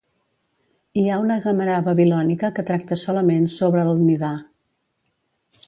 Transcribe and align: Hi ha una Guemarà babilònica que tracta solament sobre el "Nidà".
Hi 1.01 1.03
ha 1.15 1.19
una 1.23 1.37
Guemarà 1.43 1.75
babilònica 1.89 2.51
que 2.57 2.65
tracta 2.71 2.99
solament 3.03 3.47
sobre 3.59 3.85
el 3.91 4.03
"Nidà". 4.09 4.33